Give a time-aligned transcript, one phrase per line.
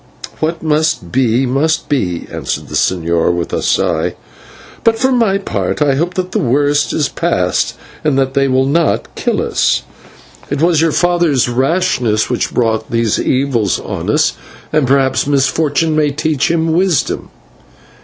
[0.39, 4.15] "What must be, must be," answered the señor with a sigh,
[4.83, 8.65] "but for my part I hope that the worst is past and that they will
[8.65, 9.83] not kill us.
[10.49, 14.33] It was your father's rashness which brought these evils on us,
[14.73, 17.29] and perhaps misfortune may teach him wisdom."